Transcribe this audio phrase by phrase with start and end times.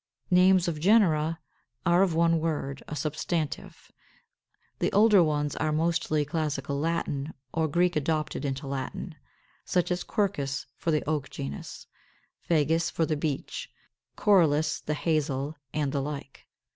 [0.29, 0.35] 536.
[0.35, 1.39] =Names of Genera=
[1.85, 3.91] are of one word, a substantive.
[4.79, 9.13] The older ones are mostly classical Latin, or Greek adopted into Latin;
[9.63, 11.85] such as Quercus for the Oak genus,
[12.39, 13.69] Fagus for the Beech,
[14.17, 16.47] Corylus, the Hazel, and the like.